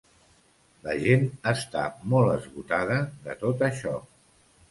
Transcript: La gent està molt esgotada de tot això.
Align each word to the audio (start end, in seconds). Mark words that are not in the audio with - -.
La 0.87 0.95
gent 1.01 1.25
està 1.51 1.83
molt 2.13 2.33
esgotada 2.37 2.97
de 3.27 3.35
tot 3.45 3.65
això. 3.71 3.93